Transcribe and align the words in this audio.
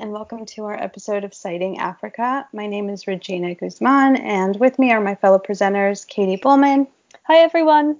and 0.00 0.12
welcome 0.12 0.46
to 0.46 0.64
our 0.64 0.82
episode 0.82 1.24
of 1.24 1.34
Citing 1.34 1.78
Africa. 1.78 2.48
My 2.54 2.66
name 2.66 2.88
is 2.88 3.06
Regina 3.06 3.54
Guzman, 3.54 4.16
and 4.16 4.58
with 4.58 4.78
me 4.78 4.92
are 4.92 5.00
my 5.00 5.14
fellow 5.14 5.38
presenters, 5.38 6.06
Katie 6.06 6.36
Bullman. 6.36 6.86
Hi, 7.24 7.40
everyone. 7.40 7.98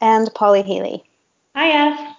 And 0.00 0.32
Polly 0.34 0.62
Healey. 0.62 1.04
Hiya. 1.54 2.16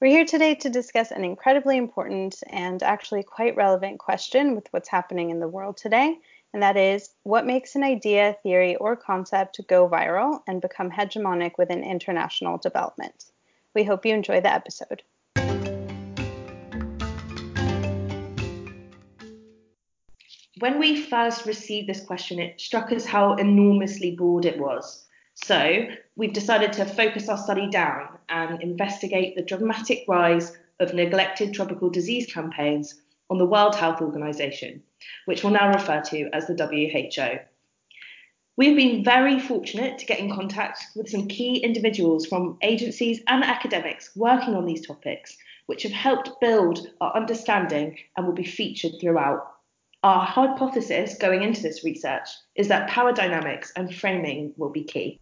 We're 0.00 0.12
here 0.12 0.24
today 0.24 0.54
to 0.54 0.70
discuss 0.70 1.10
an 1.10 1.24
incredibly 1.24 1.76
important 1.76 2.40
and 2.50 2.84
actually 2.84 3.24
quite 3.24 3.56
relevant 3.56 3.98
question 3.98 4.54
with 4.54 4.68
what's 4.70 4.88
happening 4.88 5.30
in 5.30 5.40
the 5.40 5.48
world 5.48 5.76
today, 5.76 6.16
and 6.52 6.62
that 6.62 6.76
is 6.76 7.10
what 7.24 7.46
makes 7.46 7.74
an 7.74 7.82
idea, 7.82 8.36
theory, 8.44 8.76
or 8.76 8.94
concept 8.94 9.60
go 9.68 9.88
viral 9.88 10.40
and 10.46 10.62
become 10.62 10.88
hegemonic 10.88 11.58
within 11.58 11.82
international 11.82 12.58
development? 12.58 13.24
We 13.74 13.82
hope 13.82 14.06
you 14.06 14.14
enjoy 14.14 14.40
the 14.40 14.54
episode. 14.54 15.02
When 20.60 20.78
we 20.78 21.00
first 21.00 21.46
received 21.46 21.88
this 21.88 22.04
question, 22.04 22.38
it 22.38 22.60
struck 22.60 22.92
us 22.92 23.04
how 23.04 23.34
enormously 23.34 24.14
broad 24.14 24.44
it 24.44 24.58
was. 24.58 25.06
So 25.34 25.86
we've 26.16 26.34
decided 26.34 26.72
to 26.74 26.84
focus 26.84 27.28
our 27.28 27.38
study 27.38 27.68
down 27.70 28.18
and 28.28 28.62
investigate 28.62 29.34
the 29.34 29.42
dramatic 29.42 30.04
rise 30.06 30.56
of 30.78 30.92
neglected 30.92 31.54
tropical 31.54 31.88
disease 31.88 32.30
campaigns 32.30 33.00
on 33.30 33.38
the 33.38 33.46
World 33.46 33.74
Health 33.74 34.02
Organization, 34.02 34.82
which 35.24 35.42
we'll 35.42 35.52
now 35.52 35.72
refer 35.72 36.02
to 36.02 36.28
as 36.34 36.46
the 36.46 36.54
WHO. 36.54 37.38
We've 38.56 38.76
been 38.76 39.02
very 39.02 39.40
fortunate 39.40 39.98
to 39.98 40.06
get 40.06 40.18
in 40.18 40.34
contact 40.34 40.84
with 40.94 41.08
some 41.08 41.28
key 41.28 41.56
individuals 41.56 42.26
from 42.26 42.58
agencies 42.60 43.22
and 43.28 43.42
academics 43.42 44.14
working 44.14 44.54
on 44.54 44.66
these 44.66 44.86
topics, 44.86 45.38
which 45.66 45.84
have 45.84 45.92
helped 45.92 46.40
build 46.40 46.90
our 47.00 47.16
understanding 47.16 47.96
and 48.16 48.26
will 48.26 48.34
be 48.34 48.44
featured 48.44 48.92
throughout. 49.00 49.59
Our 50.02 50.24
hypothesis 50.24 51.18
going 51.18 51.42
into 51.42 51.60
this 51.60 51.84
research 51.84 52.30
is 52.54 52.68
that 52.68 52.88
power 52.88 53.12
dynamics 53.12 53.70
and 53.76 53.94
framing 53.94 54.54
will 54.56 54.70
be 54.70 54.82
key. 54.82 55.20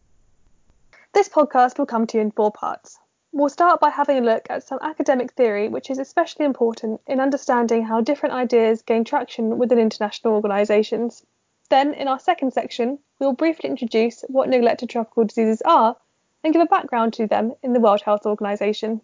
This 1.12 1.28
podcast 1.28 1.78
will 1.78 1.86
come 1.86 2.06
to 2.06 2.18
you 2.18 2.22
in 2.22 2.30
four 2.30 2.52
parts. 2.52 2.96
We'll 3.32 3.48
start 3.48 3.80
by 3.80 3.90
having 3.90 4.18
a 4.18 4.20
look 4.20 4.46
at 4.48 4.62
some 4.62 4.78
academic 4.80 5.32
theory, 5.32 5.68
which 5.68 5.90
is 5.90 5.98
especially 5.98 6.44
important 6.44 7.00
in 7.08 7.18
understanding 7.18 7.82
how 7.82 8.02
different 8.02 8.36
ideas 8.36 8.82
gain 8.82 9.02
traction 9.02 9.58
within 9.58 9.80
international 9.80 10.34
organisations. 10.34 11.26
Then, 11.70 11.92
in 11.92 12.06
our 12.06 12.20
second 12.20 12.52
section, 12.52 13.00
we 13.18 13.26
will 13.26 13.32
briefly 13.32 13.68
introduce 13.68 14.22
what 14.28 14.48
neglected 14.48 14.90
tropical 14.90 15.24
diseases 15.24 15.60
are 15.62 15.96
and 16.44 16.52
give 16.52 16.62
a 16.62 16.66
background 16.66 17.14
to 17.14 17.26
them 17.26 17.52
in 17.64 17.72
the 17.72 17.80
World 17.80 18.02
Health 18.02 18.26
Organization. 18.26 19.00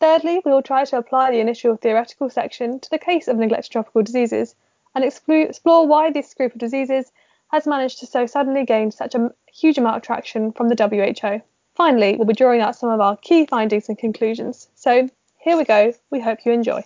Thirdly, 0.00 0.40
we 0.42 0.50
will 0.50 0.62
try 0.62 0.86
to 0.86 0.96
apply 0.96 1.32
the 1.32 1.40
initial 1.40 1.76
theoretical 1.76 2.30
section 2.30 2.80
to 2.80 2.88
the 2.88 2.98
case 2.98 3.28
of 3.28 3.36
neglected 3.36 3.72
tropical 3.72 4.02
diseases 4.02 4.54
and 4.94 5.04
explore 5.04 5.86
why 5.86 6.10
this 6.10 6.34
group 6.34 6.52
of 6.52 6.58
diseases 6.58 7.10
has 7.50 7.66
managed 7.66 8.00
to 8.00 8.06
so 8.06 8.26
suddenly 8.26 8.64
gain 8.64 8.90
such 8.90 9.14
a 9.14 9.30
huge 9.52 9.78
amount 9.78 9.96
of 9.96 10.02
traction 10.02 10.52
from 10.52 10.68
the 10.68 10.76
WHO. 10.76 11.42
Finally, 11.74 12.16
we'll 12.16 12.26
be 12.26 12.34
drawing 12.34 12.60
out 12.60 12.76
some 12.76 12.90
of 12.90 13.00
our 13.00 13.16
key 13.18 13.46
findings 13.46 13.88
and 13.88 13.98
conclusions. 13.98 14.68
So 14.74 15.08
here 15.38 15.56
we 15.56 15.64
go. 15.64 15.92
We 16.10 16.20
hope 16.20 16.40
you 16.44 16.52
enjoy. 16.52 16.84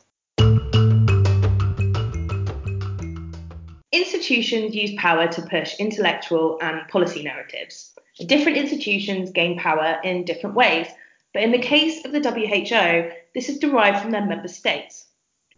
Institutions 3.92 4.74
use 4.74 4.94
power 4.98 5.26
to 5.28 5.42
push 5.42 5.78
intellectual 5.78 6.58
and 6.60 6.86
policy 6.88 7.22
narratives. 7.22 7.92
Different 8.26 8.58
institutions 8.58 9.30
gain 9.30 9.58
power 9.58 9.98
in 10.02 10.24
different 10.24 10.56
ways, 10.56 10.86
but 11.32 11.42
in 11.42 11.52
the 11.52 11.58
case 11.58 12.04
of 12.04 12.12
the 12.12 12.20
WHO, 12.20 13.10
this 13.34 13.48
is 13.48 13.58
derived 13.58 14.00
from 14.00 14.10
their 14.10 14.24
member 14.24 14.48
states. 14.48 15.05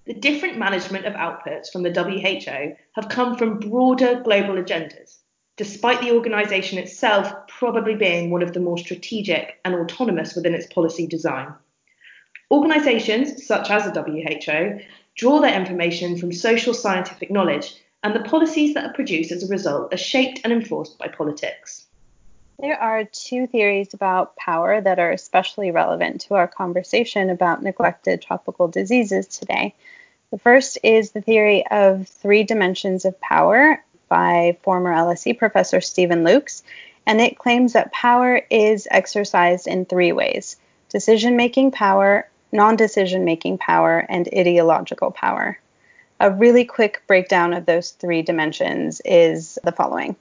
The 0.08 0.14
different 0.14 0.56
management 0.56 1.04
of 1.04 1.12
outputs 1.12 1.70
from 1.70 1.82
the 1.82 1.92
WHO 1.92 2.74
have 2.94 3.10
come 3.10 3.36
from 3.36 3.60
broader 3.60 4.22
global 4.24 4.54
agendas, 4.54 5.18
despite 5.58 6.00
the 6.00 6.12
organisation 6.12 6.78
itself 6.78 7.30
probably 7.46 7.94
being 7.94 8.30
one 8.30 8.42
of 8.42 8.54
the 8.54 8.60
more 8.60 8.78
strategic 8.78 9.60
and 9.66 9.74
autonomous 9.74 10.34
within 10.34 10.54
its 10.54 10.66
policy 10.66 11.06
design. 11.06 11.52
Organisations 12.50 13.46
such 13.46 13.68
as 13.68 13.84
the 13.84 14.02
WHO 14.02 14.80
draw 15.14 15.40
their 15.40 15.60
information 15.60 16.16
from 16.16 16.32
social 16.32 16.72
scientific 16.72 17.30
knowledge, 17.30 17.76
and 18.02 18.14
the 18.14 18.26
policies 18.30 18.72
that 18.72 18.86
are 18.86 18.94
produced 18.94 19.30
as 19.30 19.44
a 19.44 19.52
result 19.52 19.92
are 19.92 19.98
shaped 19.98 20.40
and 20.42 20.54
enforced 20.54 20.98
by 20.98 21.08
politics. 21.08 21.84
There 22.58 22.80
are 22.80 23.04
two 23.04 23.46
theories 23.46 23.92
about 23.92 24.36
power 24.36 24.80
that 24.80 24.98
are 24.98 25.10
especially 25.10 25.70
relevant 25.70 26.22
to 26.22 26.34
our 26.34 26.48
conversation 26.48 27.28
about 27.28 27.62
neglected 27.62 28.22
tropical 28.22 28.68
diseases 28.68 29.28
today. 29.28 29.74
The 30.30 30.38
first 30.38 30.78
is 30.82 31.12
the 31.12 31.22
theory 31.22 31.66
of 31.70 32.06
three 32.06 32.42
dimensions 32.42 33.04
of 33.04 33.18
power 33.20 33.82
by 34.08 34.58
former 34.62 34.92
LSE 34.92 35.38
professor 35.38 35.80
Steven 35.80 36.22
Lukes, 36.22 36.62
and 37.06 37.20
it 37.20 37.38
claims 37.38 37.72
that 37.72 37.92
power 37.92 38.42
is 38.50 38.86
exercised 38.90 39.66
in 39.66 39.86
three 39.86 40.12
ways 40.12 40.56
decision 40.90 41.36
making 41.36 41.70
power, 41.70 42.28
non 42.52 42.76
decision 42.76 43.24
making 43.24 43.58
power, 43.58 44.04
and 44.08 44.28
ideological 44.36 45.10
power. 45.10 45.58
A 46.20 46.30
really 46.30 46.64
quick 46.64 47.02
breakdown 47.06 47.54
of 47.54 47.64
those 47.64 47.92
three 47.92 48.22
dimensions 48.22 49.00
is 49.04 49.58
the 49.64 49.72
following. 49.72 50.16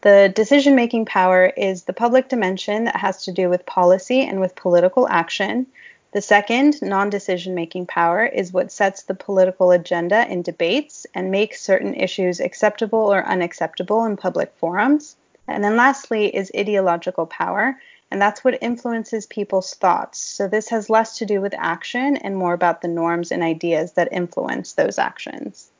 The 0.00 0.32
decision 0.34 0.74
making 0.74 1.04
power 1.04 1.46
is 1.56 1.84
the 1.84 1.92
public 1.92 2.28
dimension 2.28 2.84
that 2.84 2.96
has 2.96 3.24
to 3.24 3.32
do 3.32 3.48
with 3.48 3.66
policy 3.66 4.22
and 4.22 4.40
with 4.40 4.56
political 4.56 5.08
action. 5.08 5.66
The 6.12 6.20
second, 6.20 6.82
non 6.82 7.08
decision 7.08 7.54
making 7.54 7.86
power, 7.86 8.26
is 8.26 8.52
what 8.52 8.70
sets 8.70 9.02
the 9.02 9.14
political 9.14 9.70
agenda 9.70 10.30
in 10.30 10.42
debates 10.42 11.06
and 11.14 11.30
makes 11.30 11.62
certain 11.62 11.94
issues 11.94 12.38
acceptable 12.38 13.12
or 13.12 13.24
unacceptable 13.26 14.04
in 14.04 14.18
public 14.18 14.52
forums. 14.56 15.16
And 15.48 15.64
then 15.64 15.76
lastly 15.76 16.34
is 16.34 16.52
ideological 16.54 17.26
power, 17.26 17.80
and 18.10 18.20
that's 18.20 18.44
what 18.44 18.58
influences 18.60 19.24
people's 19.24 19.72
thoughts. 19.72 20.20
So 20.20 20.46
this 20.46 20.68
has 20.68 20.90
less 20.90 21.16
to 21.16 21.24
do 21.24 21.40
with 21.40 21.54
action 21.56 22.18
and 22.18 22.36
more 22.36 22.52
about 22.52 22.82
the 22.82 22.88
norms 22.88 23.32
and 23.32 23.42
ideas 23.42 23.92
that 23.92 24.12
influence 24.12 24.74
those 24.74 24.98
actions. 24.98 25.70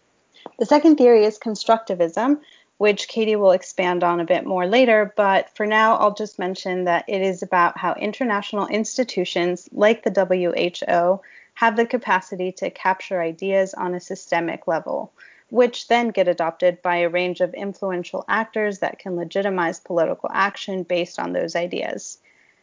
The 0.59 0.67
second 0.67 0.97
theory 0.97 1.27
is 1.27 1.39
constructivism, 1.39 2.41
which 2.83 3.07
Katie 3.07 3.37
will 3.37 3.53
expand 3.53 4.03
on 4.03 4.19
a 4.19 4.25
bit 4.25 4.45
more 4.45 4.67
later. 4.67 5.15
But 5.17 5.49
for 5.51 5.67
now, 5.67 5.95
I'll 5.99 6.15
just 6.15 6.41
mention 6.41 6.83
that 6.87 7.05
it 7.07 7.23
is 7.23 7.41
about 7.41 7.79
how 7.79 7.95
international 7.95 8.67
institutions 8.67 9.69
like 9.71 10.03
the 10.03 10.11
WHO 10.11 11.21
have 11.55 11.77
the 11.77 11.87
capacity 11.87 12.51
to 12.51 12.71
capture 12.71 13.23
ideas 13.23 13.73
on 13.73 13.95
a 13.95 14.01
systemic 14.01 14.67
level, 14.67 15.13
which 15.49 15.87
then 15.87 16.09
get 16.09 16.27
adopted 16.27 16.83
by 16.83 16.97
a 16.97 17.09
range 17.09 17.41
of 17.41 17.55
influential 17.55 18.25
actors 18.27 18.81
that 18.81 18.99
can 18.99 19.15
legitimize 19.15 19.79
political 19.79 20.29
action 20.35 20.83
based 20.83 21.21
on 21.21 21.33
those 21.33 21.55
ideas. 21.55 22.19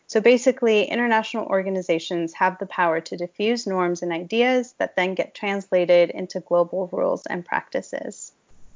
So 0.07 0.19
basically, 0.19 0.83
international 0.83 1.45
organizations 1.45 2.33
have 2.33 2.57
the 2.57 2.65
power 2.65 2.99
to 2.99 3.15
diffuse 3.15 3.65
norms 3.65 4.01
and 4.01 4.11
ideas 4.11 4.73
that 4.79 4.97
then 4.97 5.15
get 5.15 5.33
translated 5.33 6.09
into 6.09 6.41
global 6.41 6.89
rules 6.91 7.25
and 7.25 7.45
practices. 7.45 8.33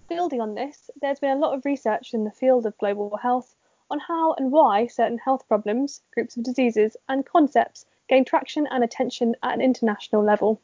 Building 0.10 0.42
on 0.42 0.54
this, 0.54 0.90
there's 1.02 1.20
been 1.20 1.38
a 1.38 1.40
lot 1.40 1.54
of 1.54 1.66
research 1.66 2.14
in 2.14 2.24
the 2.24 2.32
field 2.32 2.66
of 2.66 2.78
global 2.78 3.16
health 3.18 3.56
on 3.90 4.00
how 4.00 4.34
and 4.34 4.52
why 4.52 4.88
certain 4.88 5.18
health 5.18 5.48
problems, 5.48 6.02
groups 6.14 6.36
of 6.36 6.44
diseases, 6.44 6.98
and 7.08 7.26
concepts 7.26 7.86
gain 8.10 8.26
traction 8.26 8.68
and 8.68 8.84
attention 8.84 9.36
at 9.44 9.54
an 9.54 9.62
international 9.62 10.24
level. 10.24 10.60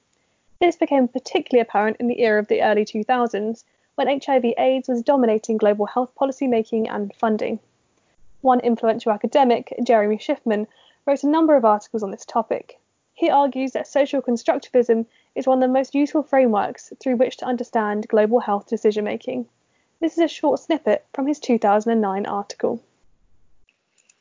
This 0.59 0.75
became 0.75 1.07
particularly 1.07 1.61
apparent 1.61 1.97
in 2.01 2.07
the 2.07 2.19
era 2.21 2.39
of 2.39 2.47
the 2.47 2.61
early 2.61 2.83
2000s, 2.83 3.63
when 3.95 4.07
HIV/AIDS 4.07 4.89
was 4.89 5.03
dominating 5.03 5.57
global 5.57 5.85
health 5.85 6.13
policy 6.15 6.47
making 6.47 6.89
and 6.89 7.15
funding. 7.15 7.59
One 8.41 8.59
influential 8.59 9.11
academic, 9.13 9.73
Jeremy 9.83 10.17
Shiffman, 10.17 10.67
wrote 11.05 11.23
a 11.23 11.29
number 11.29 11.55
of 11.55 11.65
articles 11.65 12.03
on 12.03 12.11
this 12.11 12.25
topic. 12.25 12.79
He 13.19 13.29
argues 13.29 13.73
that 13.73 13.85
social 13.85 14.21
constructivism 14.21 15.05
is 15.35 15.45
one 15.45 15.61
of 15.61 15.67
the 15.67 15.73
most 15.73 15.93
useful 15.93 16.23
frameworks 16.23 16.93
through 17.01 17.17
which 17.17 17.35
to 17.37 17.45
understand 17.45 18.07
global 18.07 18.39
health 18.39 18.67
decision 18.67 19.03
making. 19.03 19.49
This 19.99 20.13
is 20.13 20.19
a 20.19 20.27
short 20.29 20.61
snippet 20.61 21.05
from 21.13 21.27
his 21.27 21.37
2009 21.41 22.25
article. 22.25 22.81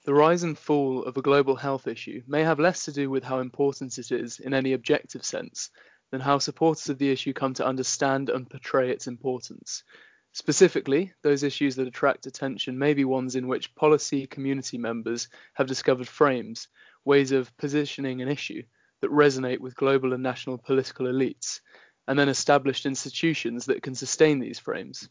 The 0.03 0.15
rise 0.15 0.43
and 0.43 0.59
fall 0.59 1.05
of 1.05 1.17
a 1.17 1.23
global 1.23 1.55
health 1.55 1.87
issue 1.87 2.25
may 2.27 2.43
have 2.43 2.59
less 2.59 2.87
to 2.87 2.93
do 2.93 3.09
with 3.09 3.23
how 3.23 3.39
important 3.39 3.97
it 3.99 4.11
is 4.11 4.41
in 4.41 4.53
any 4.53 4.73
objective 4.73 5.25
sense 5.25 5.71
than 6.11 6.21
how 6.21 6.39
supporters 6.39 6.89
of 6.89 6.99
the 6.99 7.13
issue 7.13 7.33
come 7.33 7.55
to 7.55 7.65
understand 7.65 8.29
and 8.31 8.51
portray 8.51 8.91
its 8.91 9.07
importance. 9.07 9.85
Specifically, 10.33 11.13
those 11.23 11.45
issues 11.45 11.77
that 11.77 11.87
attract 11.87 12.27
attention 12.27 12.77
may 12.77 12.95
be 12.95 13.05
ones 13.05 13.37
in 13.37 13.47
which 13.47 13.77
policy 13.77 14.27
community 14.27 14.77
members 14.77 15.29
have 15.55 15.69
discovered 15.69 16.09
frames, 16.09 16.67
ways 17.05 17.31
of 17.31 17.57
positioning 17.59 18.23
an 18.23 18.29
issue 18.29 18.65
that 19.01 19.11
resonate 19.11 19.61
with 19.61 19.77
global 19.77 20.13
and 20.13 20.23
national 20.23 20.59
political 20.59 21.07
elites, 21.07 21.61
and 22.07 22.19
then 22.19 22.29
established 22.29 22.87
institutions 22.87 23.67
that 23.67 23.83
can 23.83 23.95
sustain 23.95 24.41
these 24.41 24.59
frames. 24.59 25.09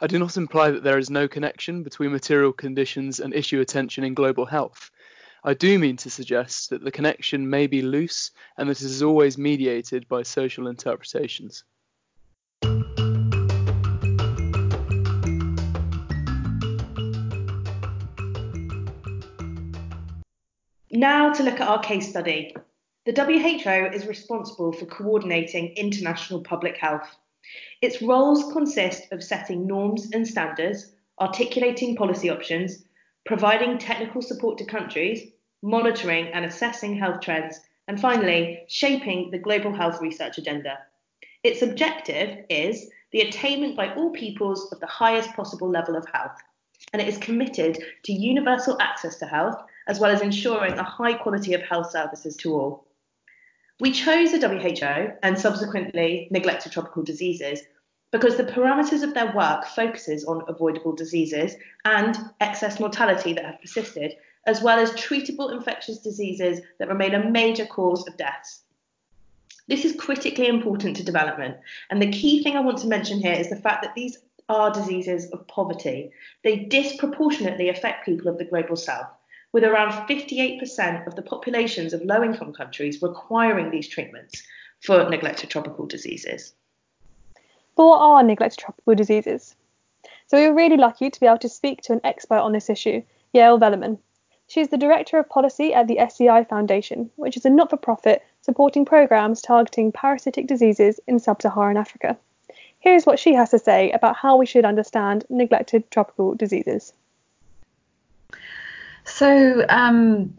I 0.00 0.06
do 0.06 0.18
not 0.18 0.36
imply 0.36 0.70
that 0.70 0.82
there 0.82 0.98
is 0.98 1.08
no 1.08 1.28
connection 1.28 1.82
between 1.82 2.12
material 2.12 2.52
conditions 2.52 3.20
and 3.20 3.32
issue 3.32 3.60
attention 3.60 4.04
in 4.04 4.14
global 4.14 4.44
health. 4.44 4.90
I 5.44 5.54
do 5.54 5.78
mean 5.78 5.96
to 5.98 6.10
suggest 6.10 6.70
that 6.70 6.82
the 6.82 6.90
connection 6.90 7.48
may 7.48 7.66
be 7.66 7.80
loose 7.80 8.30
and 8.56 8.68
that 8.68 8.80
it 8.80 8.84
is 8.84 9.02
always 9.02 9.38
mediated 9.38 10.08
by 10.08 10.22
social 10.22 10.66
interpretations. 10.66 11.64
Now 20.96 21.30
to 21.30 21.42
look 21.42 21.60
at 21.60 21.68
our 21.68 21.78
case 21.78 22.08
study. 22.08 22.56
The 23.04 23.12
WHO 23.12 23.94
is 23.94 24.06
responsible 24.06 24.72
for 24.72 24.86
coordinating 24.86 25.74
international 25.76 26.40
public 26.40 26.78
health. 26.78 27.06
Its 27.82 28.00
roles 28.00 28.50
consist 28.54 29.12
of 29.12 29.22
setting 29.22 29.66
norms 29.66 30.08
and 30.14 30.26
standards, 30.26 30.94
articulating 31.20 31.96
policy 31.96 32.30
options, 32.30 32.82
providing 33.26 33.76
technical 33.76 34.22
support 34.22 34.56
to 34.56 34.64
countries, 34.64 35.32
monitoring 35.62 36.28
and 36.28 36.46
assessing 36.46 36.96
health 36.96 37.20
trends, 37.20 37.60
and 37.88 38.00
finally, 38.00 38.62
shaping 38.68 39.30
the 39.30 39.38
global 39.38 39.74
health 39.74 40.00
research 40.00 40.38
agenda. 40.38 40.78
Its 41.42 41.60
objective 41.60 42.46
is 42.48 42.88
the 43.12 43.20
attainment 43.20 43.76
by 43.76 43.94
all 43.96 44.12
peoples 44.12 44.72
of 44.72 44.80
the 44.80 44.86
highest 44.86 45.30
possible 45.34 45.68
level 45.68 45.94
of 45.94 46.08
health, 46.14 46.38
and 46.94 47.02
it 47.02 47.08
is 47.08 47.18
committed 47.18 47.84
to 48.04 48.14
universal 48.14 48.80
access 48.80 49.18
to 49.18 49.26
health 49.26 49.62
as 49.86 50.00
well 50.00 50.10
as 50.10 50.20
ensuring 50.20 50.78
a 50.78 50.82
high 50.82 51.14
quality 51.14 51.54
of 51.54 51.62
health 51.62 51.90
services 51.90 52.36
to 52.36 52.54
all. 52.54 52.86
We 53.78 53.92
chose 53.92 54.32
the 54.32 54.48
WHO 54.48 55.12
and 55.22 55.38
subsequently 55.38 56.28
neglected 56.30 56.72
tropical 56.72 57.02
diseases 57.02 57.60
because 58.10 58.36
the 58.36 58.44
parameters 58.44 59.02
of 59.02 59.14
their 59.14 59.32
work 59.32 59.66
focuses 59.66 60.24
on 60.24 60.42
avoidable 60.48 60.94
diseases 60.94 61.54
and 61.84 62.16
excess 62.40 62.80
mortality 62.80 63.32
that 63.34 63.44
have 63.44 63.60
persisted, 63.60 64.14
as 64.46 64.62
well 64.62 64.78
as 64.78 64.92
treatable 64.92 65.52
infectious 65.52 65.98
diseases 65.98 66.60
that 66.78 66.88
remain 66.88 67.14
a 67.14 67.30
major 67.30 67.66
cause 67.66 68.06
of 68.06 68.16
deaths. 68.16 68.62
This 69.68 69.84
is 69.84 69.96
critically 69.96 70.46
important 70.46 70.96
to 70.96 71.04
development, 71.04 71.56
and 71.90 72.00
the 72.00 72.12
key 72.12 72.42
thing 72.42 72.56
I 72.56 72.60
want 72.60 72.78
to 72.78 72.86
mention 72.86 73.18
here 73.18 73.34
is 73.34 73.50
the 73.50 73.56
fact 73.56 73.82
that 73.82 73.94
these 73.94 74.18
are 74.48 74.72
diseases 74.72 75.28
of 75.32 75.46
poverty. 75.48 76.12
They 76.44 76.56
disproportionately 76.56 77.68
affect 77.68 78.06
people 78.06 78.28
of 78.28 78.38
the 78.38 78.44
global 78.44 78.76
south, 78.76 79.08
with 79.52 79.64
around 79.64 79.92
58% 80.08 81.06
of 81.06 81.14
the 81.14 81.22
populations 81.22 81.92
of 81.92 82.02
low 82.02 82.22
income 82.22 82.52
countries 82.52 83.02
requiring 83.02 83.70
these 83.70 83.88
treatments 83.88 84.42
for 84.80 85.08
neglected 85.08 85.50
tropical 85.50 85.86
diseases. 85.86 86.54
But 87.76 87.86
what 87.86 88.00
are 88.00 88.22
neglected 88.22 88.58
tropical 88.58 88.94
diseases? 88.94 89.54
So 90.26 90.38
we 90.38 90.48
were 90.48 90.54
really 90.54 90.76
lucky 90.76 91.10
to 91.10 91.20
be 91.20 91.26
able 91.26 91.38
to 91.38 91.48
speak 91.48 91.82
to 91.82 91.92
an 91.92 92.00
expert 92.04 92.38
on 92.38 92.52
this 92.52 92.70
issue, 92.70 93.02
Yael 93.34 93.60
Velleman. 93.60 93.98
She 94.48 94.60
is 94.60 94.68
the 94.68 94.78
Director 94.78 95.18
of 95.18 95.28
Policy 95.28 95.74
at 95.74 95.88
the 95.88 95.98
SCI 95.98 96.44
Foundation, 96.44 97.10
which 97.16 97.36
is 97.36 97.44
a 97.44 97.50
not 97.50 97.70
for 97.70 97.76
profit 97.76 98.22
supporting 98.40 98.84
programs 98.84 99.42
targeting 99.42 99.90
parasitic 99.90 100.46
diseases 100.46 101.00
in 101.06 101.18
sub 101.18 101.42
Saharan 101.42 101.76
Africa. 101.76 102.16
Here's 102.78 103.06
what 103.06 103.18
she 103.18 103.34
has 103.34 103.50
to 103.50 103.58
say 103.58 103.90
about 103.90 104.16
how 104.16 104.36
we 104.36 104.46
should 104.46 104.64
understand 104.64 105.24
neglected 105.28 105.90
tropical 105.90 106.34
diseases. 106.34 106.92
So, 109.06 109.64
um, 109.68 110.34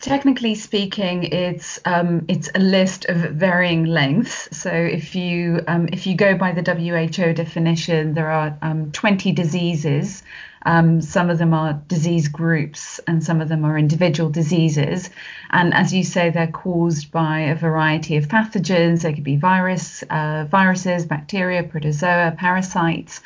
Technically 0.00 0.54
speaking, 0.54 1.24
it's 1.24 1.78
um, 1.84 2.24
it's 2.26 2.48
a 2.54 2.58
list 2.58 3.04
of 3.10 3.18
varying 3.18 3.84
lengths. 3.84 4.56
So 4.56 4.70
if 4.70 5.14
you 5.14 5.62
um, 5.68 5.90
if 5.92 6.06
you 6.06 6.14
go 6.16 6.34
by 6.34 6.52
the 6.52 6.62
WHO 6.62 7.34
definition, 7.34 8.14
there 8.14 8.30
are 8.30 8.56
um, 8.62 8.92
20 8.92 9.32
diseases. 9.32 10.22
Um, 10.64 11.02
some 11.02 11.28
of 11.28 11.36
them 11.36 11.52
are 11.52 11.74
disease 11.86 12.28
groups, 12.28 12.98
and 13.06 13.22
some 13.22 13.42
of 13.42 13.50
them 13.50 13.62
are 13.66 13.76
individual 13.76 14.30
diseases. 14.30 15.10
And 15.50 15.74
as 15.74 15.92
you 15.92 16.02
say, 16.02 16.30
they're 16.30 16.46
caused 16.46 17.12
by 17.12 17.40
a 17.40 17.54
variety 17.54 18.16
of 18.16 18.28
pathogens. 18.28 19.02
They 19.02 19.12
could 19.12 19.24
be 19.24 19.36
virus, 19.36 20.02
uh, 20.08 20.46
viruses, 20.50 21.04
bacteria, 21.04 21.62
protozoa, 21.62 22.34
parasites 22.38 23.20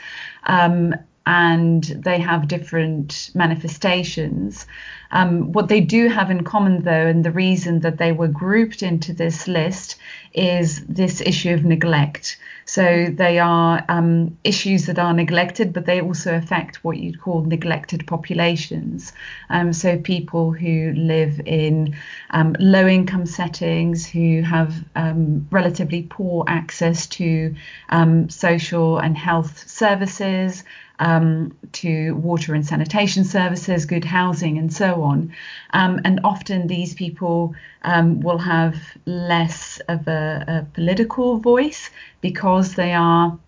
um, 0.46 0.92
and 1.26 1.84
they 1.84 2.18
have 2.18 2.48
different 2.48 3.30
manifestations. 3.34 4.66
Um, 5.10 5.52
what 5.52 5.68
they 5.68 5.80
do 5.80 6.08
have 6.08 6.30
in 6.30 6.44
common, 6.44 6.82
though, 6.82 7.06
and 7.06 7.24
the 7.24 7.30
reason 7.30 7.80
that 7.80 7.98
they 7.98 8.12
were 8.12 8.28
grouped 8.28 8.82
into 8.82 9.12
this 9.12 9.46
list 9.46 9.96
is 10.32 10.84
this 10.86 11.20
issue 11.20 11.54
of 11.54 11.64
neglect. 11.64 12.38
So 12.66 13.06
they 13.12 13.38
are 13.38 13.84
um, 13.88 14.38
issues 14.42 14.86
that 14.86 14.98
are 14.98 15.12
neglected, 15.12 15.72
but 15.72 15.84
they 15.84 16.00
also 16.00 16.34
affect 16.34 16.82
what 16.82 16.96
you'd 16.96 17.20
call 17.20 17.42
neglected 17.42 18.06
populations. 18.06 19.12
Um, 19.50 19.72
so 19.72 19.98
people 19.98 20.52
who 20.52 20.92
live 20.96 21.40
in 21.44 21.94
um, 22.30 22.56
low 22.58 22.86
income 22.86 23.26
settings, 23.26 24.06
who 24.06 24.42
have 24.42 24.74
um, 24.96 25.46
relatively 25.50 26.02
poor 26.02 26.44
access 26.48 27.06
to 27.08 27.54
um, 27.90 28.30
social 28.30 28.98
and 28.98 29.16
health 29.16 29.68
services 29.68 30.64
um, 30.98 31.56
to 31.72 32.12
water 32.12 32.54
and 32.54 32.64
sanitation 32.64 33.24
services, 33.24 33.84
good 33.84 34.04
housing, 34.04 34.58
and 34.58 34.72
so 34.72 34.93
on. 35.02 35.32
Um, 35.72 36.00
and 36.04 36.20
often 36.24 36.66
these 36.66 36.94
people 36.94 37.54
um, 37.82 38.20
will 38.20 38.38
have 38.38 38.76
less 39.06 39.80
of 39.88 40.06
a, 40.08 40.44
a 40.46 40.74
political 40.74 41.38
voice 41.38 41.90
because 42.20 42.74
they 42.74 42.92
are 42.92 43.38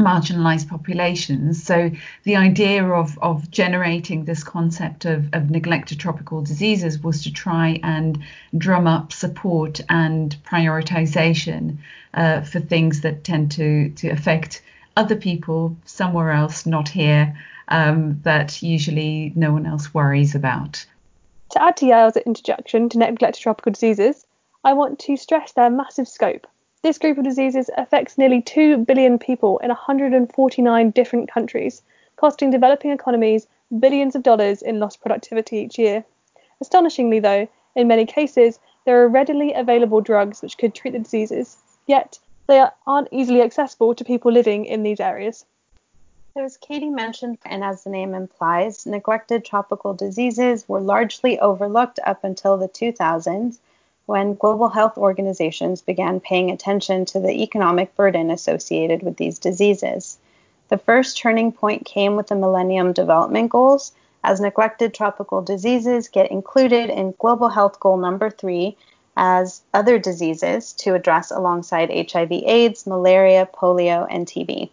marginalized 0.00 0.68
populations. 0.68 1.62
So 1.62 1.90
the 2.24 2.36
idea 2.36 2.84
of, 2.84 3.18
of 3.18 3.50
generating 3.50 4.24
this 4.24 4.42
concept 4.42 5.04
of, 5.04 5.28
of 5.32 5.50
neglected 5.50 6.00
tropical 6.00 6.42
diseases 6.42 6.98
was 6.98 7.22
to 7.24 7.32
try 7.32 7.78
and 7.82 8.18
drum 8.56 8.86
up 8.86 9.12
support 9.12 9.80
and 9.88 10.36
prioritization 10.44 11.76
uh, 12.14 12.40
for 12.40 12.60
things 12.60 13.02
that 13.02 13.24
tend 13.24 13.52
to, 13.52 13.90
to 13.90 14.08
affect 14.08 14.62
other 14.96 15.16
people 15.16 15.76
somewhere 15.84 16.32
else, 16.32 16.66
not 16.66 16.88
here, 16.88 17.36
um, 17.70 18.20
that 18.22 18.62
usually 18.62 19.32
no 19.34 19.52
one 19.52 19.66
else 19.66 19.94
worries 19.94 20.34
about. 20.34 20.84
To 21.50 21.62
add 21.62 21.76
to 21.78 21.86
Yael's 21.86 22.16
introduction 22.16 22.88
to 22.90 22.98
neglected 22.98 23.40
tropical 23.40 23.72
diseases, 23.72 24.26
I 24.62 24.72
want 24.72 24.98
to 25.00 25.16
stress 25.16 25.52
their 25.52 25.70
massive 25.70 26.06
scope. 26.06 26.46
This 26.82 26.98
group 26.98 27.18
of 27.18 27.24
diseases 27.24 27.70
affects 27.76 28.16
nearly 28.16 28.40
2 28.40 28.78
billion 28.78 29.18
people 29.18 29.58
in 29.58 29.68
149 29.68 30.90
different 30.90 31.30
countries, 31.30 31.82
costing 32.16 32.50
developing 32.50 32.90
economies 32.90 33.46
billions 33.78 34.14
of 34.14 34.22
dollars 34.22 34.62
in 34.62 34.80
lost 34.80 35.00
productivity 35.00 35.58
each 35.58 35.78
year. 35.78 36.04
Astonishingly, 36.60 37.20
though, 37.20 37.48
in 37.76 37.88
many 37.88 38.04
cases, 38.04 38.58
there 38.84 39.02
are 39.02 39.08
readily 39.08 39.52
available 39.52 40.00
drugs 40.00 40.42
which 40.42 40.58
could 40.58 40.74
treat 40.74 40.92
the 40.92 40.98
diseases, 40.98 41.56
yet 41.86 42.18
they 42.46 42.64
aren't 42.86 43.08
easily 43.12 43.42
accessible 43.42 43.94
to 43.94 44.04
people 44.04 44.32
living 44.32 44.64
in 44.64 44.82
these 44.82 45.00
areas. 45.00 45.44
So, 46.32 46.44
as 46.44 46.56
Katie 46.56 46.90
mentioned, 46.90 47.38
and 47.44 47.64
as 47.64 47.82
the 47.82 47.90
name 47.90 48.14
implies, 48.14 48.86
neglected 48.86 49.44
tropical 49.44 49.94
diseases 49.94 50.68
were 50.68 50.80
largely 50.80 51.40
overlooked 51.40 51.98
up 52.06 52.22
until 52.22 52.56
the 52.56 52.68
2000s 52.68 53.58
when 54.06 54.34
global 54.34 54.68
health 54.68 54.96
organizations 54.96 55.82
began 55.82 56.20
paying 56.20 56.48
attention 56.48 57.04
to 57.06 57.18
the 57.18 57.42
economic 57.42 57.96
burden 57.96 58.30
associated 58.30 59.02
with 59.02 59.16
these 59.16 59.40
diseases. 59.40 60.18
The 60.68 60.78
first 60.78 61.18
turning 61.18 61.50
point 61.50 61.84
came 61.84 62.14
with 62.14 62.28
the 62.28 62.36
Millennium 62.36 62.92
Development 62.92 63.50
Goals, 63.50 63.90
as 64.22 64.40
neglected 64.40 64.94
tropical 64.94 65.42
diseases 65.42 66.06
get 66.06 66.30
included 66.30 66.90
in 66.90 67.14
Global 67.18 67.48
Health 67.48 67.80
Goal 67.80 67.96
number 67.96 68.30
three 68.30 68.76
as 69.16 69.62
other 69.74 69.98
diseases 69.98 70.74
to 70.74 70.94
address 70.94 71.32
alongside 71.32 71.90
HIV, 71.90 72.30
AIDS, 72.30 72.86
malaria, 72.86 73.48
polio, 73.52 74.06
and 74.08 74.28
TB. 74.28 74.70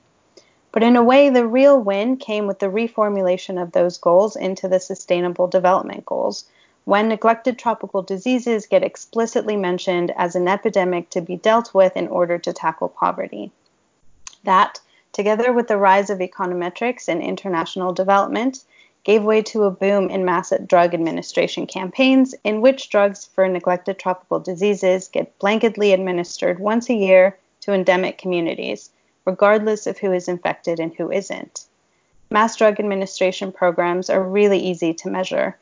But 0.71 0.83
in 0.83 0.95
a 0.95 1.03
way, 1.03 1.29
the 1.29 1.47
real 1.47 1.79
win 1.79 2.17
came 2.17 2.45
with 2.45 2.59
the 2.59 2.67
reformulation 2.67 3.61
of 3.61 3.71
those 3.71 3.97
goals 3.97 4.35
into 4.35 4.67
the 4.67 4.79
Sustainable 4.79 5.47
Development 5.47 6.05
Goals, 6.05 6.45
when 6.83 7.07
neglected 7.07 7.57
tropical 7.57 8.01
diseases 8.01 8.65
get 8.65 8.83
explicitly 8.83 9.55
mentioned 9.55 10.13
as 10.15 10.35
an 10.35 10.47
epidemic 10.47 11.09
to 11.09 11.21
be 11.21 11.35
dealt 11.35 11.73
with 11.73 11.97
in 11.97 12.07
order 12.07 12.37
to 12.37 12.53
tackle 12.53 12.89
poverty. 12.89 13.51
That, 14.43 14.79
together 15.11 15.51
with 15.51 15.67
the 15.67 15.77
rise 15.77 16.09
of 16.09 16.19
econometrics 16.19 17.07
and 17.07 17.21
international 17.21 17.93
development, 17.93 18.63
gave 19.03 19.23
way 19.23 19.41
to 19.41 19.63
a 19.63 19.71
boom 19.71 20.09
in 20.09 20.25
mass 20.25 20.51
drug 20.65 20.93
administration 20.93 21.65
campaigns 21.65 22.35
in 22.43 22.61
which 22.61 22.89
drugs 22.89 23.25
for 23.25 23.47
neglected 23.47 23.97
tropical 23.97 24.39
diseases 24.39 25.07
get 25.07 25.39
blanketly 25.39 25.93
administered 25.93 26.59
once 26.59 26.89
a 26.89 26.93
year 26.93 27.37
to 27.61 27.73
endemic 27.73 28.17
communities, 28.17 28.89
regardless 29.27 29.85
of 29.85 29.97
who 29.97 30.13
is 30.13 30.29
infected 30.29 30.79
and 30.79 30.95
who 30.95 31.11
isn't. 31.11 31.65
Mass 32.31 32.55
drug 32.55 32.79
administration 32.79 33.51
programs 33.51 34.09
are 34.09 34.23
really 34.23 34.57
easy 34.57 34.93
to 34.93 35.09
measure. 35.09 35.57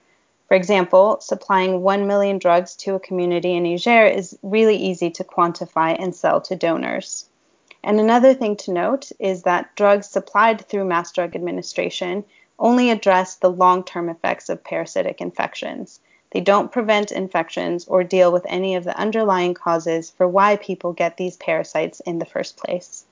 For 0.47 0.53
example, 0.53 1.17
supplying 1.19 1.81
1 1.81 2.05
million 2.05 2.37
drugs 2.37 2.75
to 2.77 2.93
a 2.93 2.99
community 2.99 3.55
in 3.55 3.63
Niger 3.63 4.05
is 4.05 4.37
really 4.43 4.77
easy 4.77 5.09
to 5.09 5.23
quantify 5.23 5.95
and 5.99 6.15
sell 6.15 6.39
to 6.41 6.55
donors. 6.55 7.27
And 7.83 7.99
another 7.99 8.35
thing 8.35 8.55
to 8.57 8.71
note 8.71 9.11
is 9.19 9.41
that 9.43 9.75
drugs 9.75 10.07
supplied 10.07 10.67
through 10.67 10.85
mass 10.85 11.11
drug 11.11 11.35
administration 11.35 12.23
only 12.59 12.91
address 12.91 13.35
the 13.35 13.49
long 13.49 13.83
term 13.83 14.09
effects 14.09 14.47
of 14.47 14.63
parasitic 14.63 15.21
infections. 15.21 15.99
They 16.33 16.41
don't 16.41 16.71
prevent 16.71 17.11
infections 17.11 17.87
or 17.87 18.03
deal 18.03 18.31
with 18.31 18.45
any 18.47 18.75
of 18.75 18.83
the 18.83 18.95
underlying 18.95 19.55
causes 19.55 20.11
for 20.11 20.27
why 20.27 20.55
people 20.57 20.93
get 20.93 21.17
these 21.17 21.37
parasites 21.37 21.99
in 22.01 22.19
the 22.19 22.25
first 22.25 22.57
place. 22.57 23.05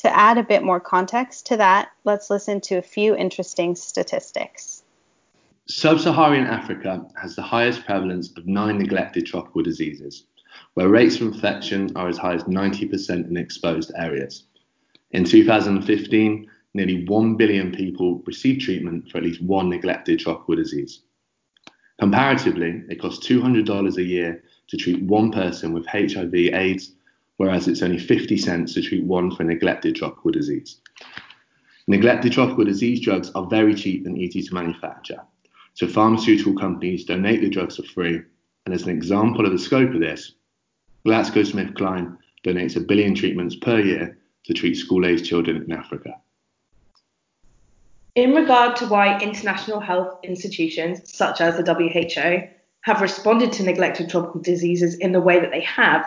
To 0.00 0.16
add 0.16 0.38
a 0.38 0.42
bit 0.42 0.62
more 0.62 0.80
context 0.80 1.44
to 1.48 1.58
that, 1.58 1.90
let's 2.04 2.30
listen 2.30 2.62
to 2.62 2.76
a 2.76 2.82
few 2.82 3.14
interesting 3.14 3.74
statistics. 3.74 4.82
Sub 5.68 6.00
Saharan 6.00 6.46
Africa 6.46 7.04
has 7.20 7.36
the 7.36 7.42
highest 7.42 7.84
prevalence 7.84 8.34
of 8.38 8.46
nine 8.46 8.78
neglected 8.78 9.26
tropical 9.26 9.62
diseases, 9.62 10.24
where 10.72 10.88
rates 10.88 11.16
of 11.16 11.34
infection 11.34 11.94
are 11.96 12.08
as 12.08 12.16
high 12.16 12.32
as 12.32 12.44
90% 12.44 13.28
in 13.28 13.36
exposed 13.36 13.92
areas. 13.94 14.44
In 15.10 15.24
2015, 15.24 16.50
nearly 16.72 17.04
1 17.04 17.36
billion 17.36 17.70
people 17.70 18.22
received 18.24 18.62
treatment 18.62 19.10
for 19.10 19.18
at 19.18 19.24
least 19.24 19.42
one 19.42 19.68
neglected 19.68 20.18
tropical 20.18 20.56
disease. 20.56 21.02
Comparatively, 21.98 22.84
it 22.88 22.98
costs 22.98 23.28
$200 23.28 23.96
a 23.98 24.02
year 24.02 24.42
to 24.68 24.78
treat 24.78 25.02
one 25.02 25.30
person 25.30 25.74
with 25.74 25.84
HIV 25.84 26.34
AIDS, 26.34 26.92
whereas 27.40 27.66
it's 27.66 27.80
only 27.80 27.98
50 27.98 28.36
cents 28.36 28.74
to 28.74 28.82
treat 28.82 29.02
one 29.02 29.34
for 29.34 29.44
neglected 29.44 29.96
tropical 29.96 30.30
disease. 30.30 30.76
Neglected 31.86 32.32
tropical 32.32 32.66
disease 32.66 33.00
drugs 33.00 33.30
are 33.34 33.46
very 33.46 33.74
cheap 33.74 34.04
and 34.04 34.18
easy 34.18 34.42
to 34.42 34.52
manufacture. 34.52 35.22
So 35.72 35.86
pharmaceutical 35.86 36.54
companies 36.54 37.06
donate 37.06 37.40
the 37.40 37.48
drugs 37.48 37.76
for 37.76 37.82
free. 37.84 38.20
And 38.66 38.74
as 38.74 38.82
an 38.82 38.90
example 38.90 39.46
of 39.46 39.52
the 39.52 39.58
scope 39.58 39.94
of 39.94 40.00
this, 40.00 40.32
GlaxoSmithKline 41.06 42.18
donates 42.44 42.76
a 42.76 42.80
billion 42.80 43.14
treatments 43.14 43.56
per 43.56 43.80
year 43.80 44.18
to 44.44 44.52
treat 44.52 44.74
school-aged 44.74 45.24
children 45.24 45.62
in 45.62 45.72
Africa. 45.72 46.20
In 48.16 48.34
regard 48.34 48.76
to 48.76 48.86
why 48.86 49.18
international 49.18 49.80
health 49.80 50.18
institutions, 50.24 51.10
such 51.10 51.40
as 51.40 51.56
the 51.56 51.64
WHO, 51.72 52.46
have 52.82 53.00
responded 53.00 53.50
to 53.52 53.62
neglected 53.62 54.10
tropical 54.10 54.42
diseases 54.42 54.96
in 54.96 55.12
the 55.12 55.20
way 55.22 55.40
that 55.40 55.50
they 55.50 55.62
have, 55.62 56.06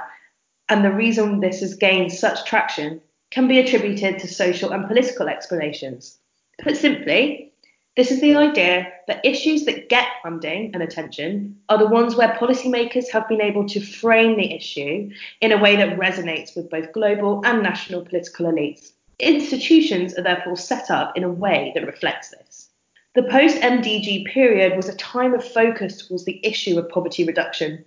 and 0.70 0.84
the 0.84 0.92
reason 0.92 1.40
this 1.40 1.62
has 1.62 1.76
gained 1.76 2.12
such 2.12 2.46
traction, 2.46 3.02
can 3.32 3.48
be 3.48 3.60
attributed 3.60 4.20
to 4.20 4.28
social 4.28 4.72
and 4.72 4.88
political 4.88 5.28
explanations. 5.28 6.20
Put 6.62 6.78
simply, 6.78 7.52
this 7.96 8.10
is 8.10 8.22
the 8.22 8.36
idea 8.36 8.92
that 9.08 9.24
issues 9.24 9.66
that 9.66 9.90
get 9.90 10.08
funding 10.24 10.72
and 10.74 10.82
attention 10.82 11.58
are 11.70 11.78
the 11.78 11.88
ones 11.88 12.16
where 12.16 12.36
policymakers 12.36 13.10
have 13.12 13.28
been 13.28 13.42
able 13.42 13.68
to 13.68 13.80
frame 13.80 14.36
the 14.36 14.54
issue 14.54 15.12
in 15.42 15.52
a 15.52 15.62
way 15.62 15.76
that 15.76 15.98
resonates 15.98 16.56
with 16.56 16.70
both 16.70 16.92
global 16.92 17.42
and 17.46 17.62
national 17.62 18.04
political 18.04 18.52
elites. 18.52 18.94
Institutions 19.20 20.18
are 20.18 20.24
therefore 20.24 20.58
set 20.58 20.90
up 20.90 21.16
in 21.16 21.24
a 21.24 21.32
way 21.32 21.72
that 21.76 21.86
reflects 21.86 22.30
this. 22.30 22.70
The 23.14 23.24
post 23.24 23.58
MDG 23.58 24.26
period 24.26 24.76
was 24.76 24.90
a 24.90 24.96
time 24.96 25.36
of 25.36 25.48
focus 25.48 26.08
towards 26.08 26.26
the 26.26 26.44
issue 26.44 26.80
of 26.80 26.90
poverty 26.90 27.24
reduction. 27.24 27.86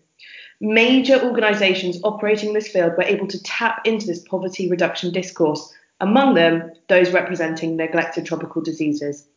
Major 0.60 1.22
organisations 1.22 2.00
operating 2.02 2.48
in 2.48 2.54
this 2.54 2.68
field 2.68 2.92
were 2.96 3.02
able 3.02 3.26
to 3.26 3.42
tap 3.42 3.82
into 3.84 4.06
this 4.06 4.20
poverty 4.20 4.70
reduction 4.70 5.12
discourse, 5.12 5.74
among 6.00 6.34
them 6.34 6.72
those 6.88 7.10
representing 7.12 7.76
neglected 7.76 8.24
tropical 8.24 8.62
diseases. 8.62 9.28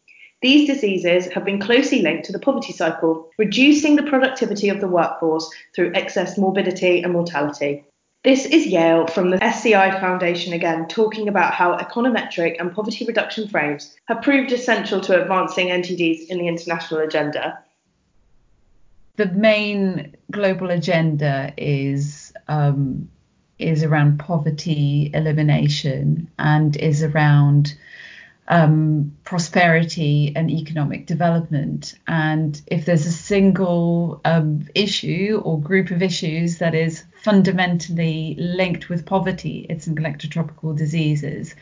These 0.41 0.69
diseases 0.69 1.27
have 1.33 1.43
been 1.43 1.59
closely 1.59 2.01
linked 2.01 2.23
to 2.25 2.31
the 2.31 2.39
poverty 2.39 2.71
cycle, 2.71 3.29
reducing 3.37 3.97
the 3.97 4.03
productivity 4.03 4.69
of 4.69 4.79
the 4.79 4.87
workforce 4.87 5.49
through 5.75 5.91
excess 5.93 6.37
morbidity 6.37 7.01
and 7.01 7.11
mortality. 7.11 7.83
This 8.23 8.45
is 8.45 8.67
Yael 8.67 9.09
from 9.09 9.29
the 9.29 9.43
SCI 9.43 9.99
Foundation 9.99 10.53
again, 10.53 10.87
talking 10.87 11.27
about 11.27 11.53
how 11.53 11.77
econometric 11.77 12.55
and 12.59 12.73
poverty 12.73 13.05
reduction 13.05 13.49
frames 13.49 13.93
have 14.05 14.21
proved 14.21 14.53
essential 14.53 15.01
to 15.01 15.21
advancing 15.21 15.67
NTDs 15.67 16.27
in 16.27 16.37
the 16.37 16.47
international 16.47 17.01
agenda. 17.01 17.59
The 19.19 19.25
main 19.25 20.15
global 20.31 20.69
agenda 20.69 21.51
is 21.57 22.31
um, 22.47 23.09
is 23.57 23.83
around 23.83 24.17
poverty 24.17 25.11
elimination 25.13 26.29
and 26.39 26.77
is 26.77 27.03
around 27.03 27.75
um, 28.47 29.11
prosperity 29.25 30.31
and 30.37 30.49
economic 30.49 31.05
development. 31.05 31.95
And 32.07 32.61
if 32.67 32.85
there's 32.85 33.05
a 33.05 33.11
single 33.11 34.21
um, 34.23 34.69
issue 34.73 35.41
or 35.43 35.59
group 35.59 35.91
of 35.91 36.01
issues 36.01 36.59
that 36.59 36.73
is 36.73 37.03
fundamentally 37.21 38.37
linked 38.39 38.87
with 38.87 39.05
poverty, 39.05 39.65
it's 39.69 39.89
tropical 40.29 40.73
diseases. 40.73 41.55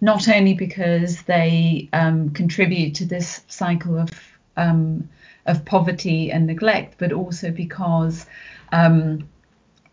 Not 0.00 0.26
only 0.26 0.54
because 0.54 1.20
they 1.24 1.90
um, 1.92 2.30
contribute 2.30 2.94
to 2.94 3.04
this 3.04 3.42
cycle 3.48 3.98
of 3.98 4.08
um, 4.56 5.10
of 5.46 5.64
poverty 5.64 6.30
and 6.32 6.46
neglect, 6.46 6.94
but 6.98 7.12
also 7.12 7.50
because 7.50 8.26
um, 8.72 9.28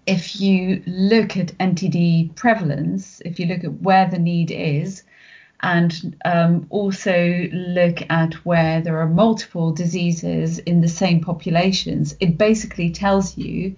if 0.07 0.39
you 0.39 0.81
look 0.87 1.37
at 1.37 1.57
NTD 1.59 2.35
prevalence, 2.35 3.21
if 3.25 3.39
you 3.39 3.45
look 3.45 3.63
at 3.63 3.81
where 3.81 4.09
the 4.09 4.19
need 4.19 4.51
is, 4.51 5.03
and 5.63 6.17
um, 6.25 6.65
also 6.69 7.47
look 7.51 7.99
at 8.09 8.33
where 8.45 8.81
there 8.81 8.99
are 8.99 9.07
multiple 9.07 9.71
diseases 9.71 10.57
in 10.59 10.81
the 10.81 10.87
same 10.87 11.21
populations, 11.21 12.15
it 12.19 12.37
basically 12.37 12.89
tells 12.89 13.37
you 13.37 13.75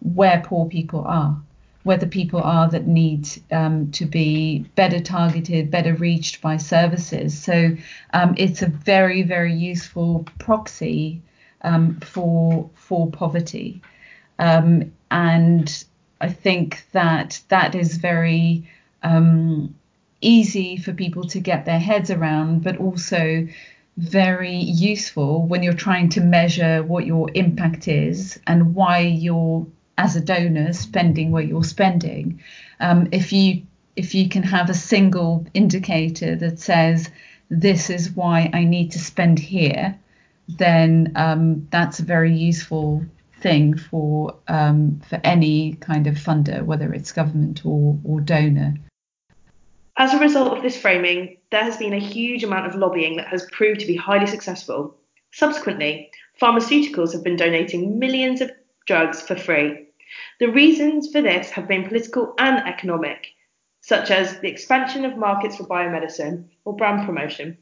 where 0.00 0.42
poor 0.44 0.66
people 0.66 1.04
are, 1.06 1.38
where 1.86 1.96
the 1.96 2.06
people 2.06 2.40
are 2.42 2.68
that 2.68 2.88
need 2.88 3.28
um, 3.52 3.88
to 3.92 4.04
be 4.04 4.58
better 4.74 4.98
targeted, 4.98 5.70
better 5.70 5.94
reached 5.94 6.42
by 6.42 6.56
services. 6.56 7.40
So 7.40 7.76
um, 8.12 8.34
it's 8.36 8.60
a 8.60 8.66
very, 8.66 9.22
very 9.22 9.54
useful 9.54 10.26
proxy 10.40 11.22
um, 11.62 12.00
for 12.00 12.68
for 12.74 13.08
poverty, 13.08 13.80
um, 14.40 14.92
and 15.12 15.84
I 16.20 16.28
think 16.28 16.84
that 16.90 17.40
that 17.50 17.76
is 17.76 17.98
very 17.98 18.68
um, 19.04 19.72
easy 20.20 20.76
for 20.76 20.92
people 20.92 21.24
to 21.28 21.38
get 21.38 21.66
their 21.66 21.78
heads 21.78 22.10
around, 22.10 22.64
but 22.64 22.78
also 22.78 23.46
very 23.96 24.56
useful 24.56 25.46
when 25.46 25.62
you're 25.62 25.72
trying 25.72 26.08
to 26.10 26.20
measure 26.20 26.82
what 26.82 27.06
your 27.06 27.30
impact 27.34 27.86
is 27.86 28.40
and 28.46 28.74
why 28.74 28.98
you're 28.98 29.66
as 29.98 30.16
a 30.16 30.20
donor 30.20 30.72
spending 30.72 31.32
what 31.32 31.46
you're 31.46 31.64
spending. 31.64 32.42
Um, 32.80 33.08
if 33.12 33.32
you 33.32 33.62
if 33.96 34.14
you 34.14 34.28
can 34.28 34.42
have 34.42 34.68
a 34.68 34.74
single 34.74 35.46
indicator 35.54 36.36
that 36.36 36.58
says 36.58 37.10
this 37.48 37.88
is 37.88 38.10
why 38.10 38.50
I 38.52 38.64
need 38.64 38.92
to 38.92 38.98
spend 38.98 39.38
here, 39.38 39.98
then 40.48 41.12
um, 41.16 41.66
that's 41.70 41.98
a 41.98 42.04
very 42.04 42.36
useful 42.36 43.04
thing 43.40 43.76
for 43.76 44.36
um, 44.48 45.00
for 45.08 45.20
any 45.24 45.74
kind 45.74 46.06
of 46.06 46.14
funder, 46.14 46.64
whether 46.64 46.92
it's 46.92 47.12
government 47.12 47.64
or, 47.64 47.98
or 48.04 48.20
donor. 48.20 48.74
As 49.98 50.12
a 50.12 50.18
result 50.18 50.54
of 50.54 50.62
this 50.62 50.76
framing, 50.76 51.38
there 51.50 51.64
has 51.64 51.78
been 51.78 51.94
a 51.94 51.98
huge 51.98 52.44
amount 52.44 52.66
of 52.66 52.74
lobbying 52.74 53.16
that 53.16 53.28
has 53.28 53.46
proved 53.50 53.80
to 53.80 53.86
be 53.86 53.96
highly 53.96 54.26
successful. 54.26 54.94
Subsequently, 55.32 56.10
pharmaceuticals 56.40 57.12
have 57.14 57.24
been 57.24 57.36
donating 57.36 57.98
millions 57.98 58.42
of 58.42 58.50
drugs 58.86 59.22
for 59.22 59.36
free. 59.36 59.85
The 60.38 60.50
reasons 60.50 61.10
for 61.10 61.20
this 61.20 61.50
have 61.50 61.66
been 61.66 61.88
political 61.88 62.34
and 62.38 62.58
economic, 62.66 63.34
such 63.80 64.10
as 64.10 64.40
the 64.40 64.48
expansion 64.48 65.04
of 65.04 65.16
markets 65.16 65.56
for 65.56 65.64
biomedicine 65.64 66.48
or 66.64 66.76
brand 66.76 67.06
promotion. 67.06 67.58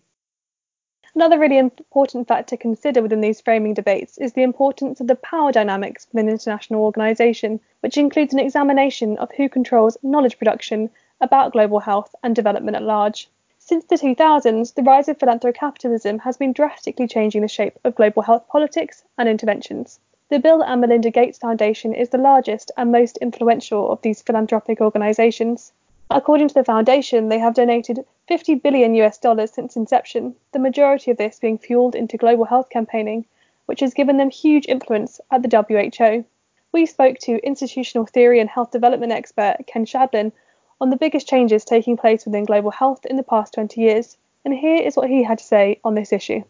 Another 1.14 1.38
really 1.38 1.58
important 1.58 2.26
factor 2.26 2.56
to 2.56 2.60
consider 2.60 3.00
within 3.00 3.20
these 3.20 3.40
framing 3.40 3.72
debates 3.72 4.18
is 4.18 4.32
the 4.32 4.42
importance 4.42 5.00
of 5.00 5.06
the 5.06 5.14
power 5.14 5.52
dynamics 5.52 6.08
within 6.10 6.26
an 6.26 6.32
international 6.32 6.82
organisation, 6.82 7.60
which 7.80 7.96
includes 7.96 8.32
an 8.32 8.40
examination 8.40 9.16
of 9.18 9.30
who 9.32 9.48
controls 9.48 9.96
knowledge 10.02 10.38
production 10.38 10.90
about 11.20 11.52
global 11.52 11.78
health 11.78 12.16
and 12.24 12.34
development 12.34 12.76
at 12.76 12.82
large. 12.82 13.28
Since 13.58 13.84
the 13.84 13.94
2000s, 13.94 14.74
the 14.74 14.82
rise 14.82 15.08
of 15.08 15.18
philanthrocapitalism 15.18 16.20
has 16.22 16.36
been 16.36 16.52
drastically 16.52 17.06
changing 17.06 17.42
the 17.42 17.48
shape 17.48 17.78
of 17.84 17.94
global 17.94 18.22
health 18.22 18.48
politics 18.48 19.04
and 19.16 19.28
interventions. 19.28 20.00
The 20.34 20.40
Bill 20.40 20.64
and 20.64 20.80
Melinda 20.80 21.12
Gates 21.12 21.38
Foundation 21.38 21.94
is 21.94 22.08
the 22.08 22.18
largest 22.18 22.72
and 22.76 22.90
most 22.90 23.18
influential 23.18 23.88
of 23.92 24.02
these 24.02 24.20
philanthropic 24.20 24.80
organizations. 24.80 25.72
According 26.10 26.48
to 26.48 26.54
the 26.54 26.64
foundation, 26.64 27.28
they 27.28 27.38
have 27.38 27.54
donated 27.54 28.04
50 28.26 28.56
billion 28.56 28.96
US 28.96 29.16
dollars 29.16 29.52
since 29.52 29.76
inception, 29.76 30.34
the 30.50 30.58
majority 30.58 31.12
of 31.12 31.18
this 31.18 31.38
being 31.38 31.56
fueled 31.56 31.94
into 31.94 32.16
global 32.16 32.46
health 32.46 32.68
campaigning, 32.68 33.26
which 33.66 33.78
has 33.78 33.94
given 33.94 34.16
them 34.16 34.28
huge 34.28 34.66
influence 34.66 35.20
at 35.30 35.44
the 35.44 35.64
WHO. 35.68 36.24
We 36.72 36.86
spoke 36.86 37.18
to 37.18 37.46
institutional 37.46 38.06
theory 38.06 38.40
and 38.40 38.50
health 38.50 38.72
development 38.72 39.12
expert 39.12 39.58
Ken 39.68 39.86
Shadlen 39.86 40.32
on 40.80 40.90
the 40.90 40.96
biggest 40.96 41.28
changes 41.28 41.64
taking 41.64 41.96
place 41.96 42.24
within 42.24 42.44
global 42.44 42.72
health 42.72 43.06
in 43.06 43.14
the 43.14 43.22
past 43.22 43.54
20 43.54 43.80
years. 43.80 44.16
And 44.44 44.52
here 44.52 44.82
is 44.82 44.96
what 44.96 45.10
he 45.10 45.22
had 45.22 45.38
to 45.38 45.44
say 45.44 45.78
on 45.84 45.94
this 45.94 46.12
issue. 46.12 46.42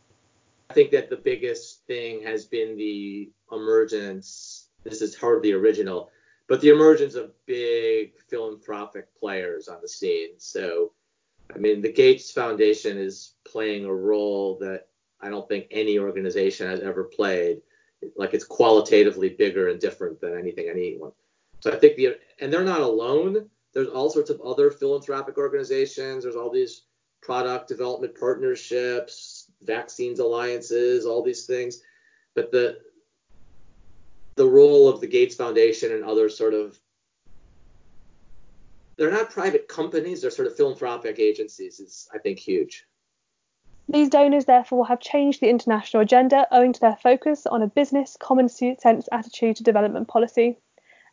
I 0.71 0.73
think 0.73 0.93
that 0.93 1.11
the 1.11 1.17
biggest 1.17 1.85
thing 1.87 2.23
has 2.23 2.47
been 2.47 2.77
the 2.79 3.29
emergence, 3.55 4.69
this 4.85 5.03
is 5.03 5.15
hardly 5.15 5.53
original, 5.53 6.11
but 6.49 6.61
the 6.61 6.71
emergence 6.71 7.15
of 7.15 7.33
big 7.47 8.13
philanthropic 8.29 9.07
players 9.19 9.69
on 9.69 9.79
the 9.81 9.89
scene. 9.89 10.31
So, 10.39 10.93
I 11.55 11.59
mean, 11.59 11.81
the 11.81 11.93
Gates 11.93 12.31
Foundation 12.31 12.99
is 12.99 13.35
playing 13.47 13.85
a 13.85 13.95
role 13.95 14.59
that 14.59 14.89
I 15.21 15.31
don't 15.31 15.49
think 15.49 15.67
any 15.71 15.99
organization 15.99 16.69
has 16.69 16.81
ever 16.81 17.05
played 17.05 17.63
like 18.17 18.35
it's 18.35 18.45
qualitatively 18.45 19.31
bigger 19.31 19.69
and 19.69 19.81
different 19.81 20.21
than 20.21 20.39
anything 20.39 20.69
anyone. 20.69 21.13
So 21.61 21.73
I 21.73 21.77
think 21.77 21.97
the 21.97 22.17
and 22.41 22.53
they're 22.53 22.65
not 22.65 22.81
alone. 22.81 23.49
There's 23.73 23.89
all 23.89 24.11
sorts 24.11 24.31
of 24.31 24.41
other 24.43 24.71
philanthropic 24.71 25.39
organizations. 25.39 26.23
There's 26.23 26.37
all 26.37 26.51
these 26.51 26.83
product 27.23 27.69
development 27.69 28.19
partnerships, 28.19 29.51
vaccines 29.63 30.21
alliances, 30.21 31.07
all 31.07 31.23
these 31.23 31.47
things. 31.47 31.81
But 32.35 32.53
the 32.53 32.79
the 34.35 34.47
role 34.47 34.89
of 34.89 35.01
the 35.01 35.07
Gates 35.07 35.35
Foundation 35.35 35.93
and 35.93 36.05
other 36.05 36.29
sort 36.29 36.55
of 36.55 36.79
they're 38.97 39.11
not 39.11 39.31
private 39.31 39.67
companies, 39.67 40.23
they're 40.23 40.31
sort 40.31 40.47
of 40.47 40.57
philanthropic 40.57 41.19
agencies 41.19 41.81
is 41.81 42.09
I 42.15 42.19
think 42.19 42.39
huge. 42.39 42.87
These 43.89 44.09
donors 44.09 44.47
therefore 44.47 44.87
have 44.87 45.01
changed 45.01 45.41
the 45.41 45.51
international 45.51 46.03
agenda 46.03 46.47
owing 46.51 46.73
to 46.73 46.81
their 46.81 46.97
focus 46.97 47.47
on 47.47 47.61
a 47.61 47.67
business 47.67 48.17
common 48.19 48.49
sense 48.49 49.09
attitude 49.13 49.57
to 49.57 49.63
development 49.63 50.09
policy. 50.09 50.59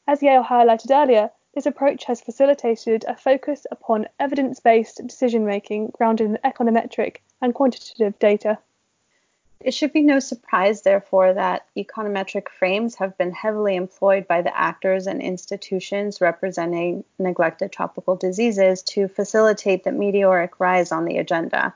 As 0.08 0.22
Yael 0.22 0.46
highlighted 0.46 0.90
earlier, 0.90 1.32
this 1.54 1.66
approach 1.66 2.06
has 2.06 2.22
facilitated 2.22 3.04
a 3.08 3.16
focus 3.18 3.68
upon 3.72 4.08
evidence 4.20 4.62
based 4.62 5.06
decision 5.06 5.46
making 5.46 5.88
grounded 5.88 6.28
in 6.28 6.40
econometric 6.46 7.18
and 7.42 7.54
quantitative 7.54 8.18
data. 8.20 8.58
It 9.64 9.76
should 9.76 9.94
be 9.94 10.02
no 10.02 10.20
surprise, 10.20 10.82
therefore, 10.82 11.34
that 11.34 11.68
econometric 11.78 12.50
frames 12.50 12.96
have 12.96 13.16
been 13.18 13.32
heavily 13.32 13.76
employed 13.76 14.28
by 14.28 14.42
the 14.42 14.58
actors 14.58 15.06
and 15.06 15.22
institutions 15.22 16.20
representing 16.20 17.04
neglected 17.20 17.72
tropical 17.72 18.16
diseases 18.16 18.82
to 18.84 19.08
facilitate 19.08 19.84
the 19.84 19.92
meteoric 19.92 20.60
rise 20.60 20.92
on 20.92 21.06
the 21.06 21.18
agenda. 21.18 21.76